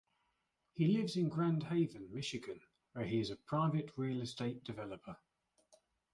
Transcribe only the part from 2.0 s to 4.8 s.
Michigan where he is a private real estate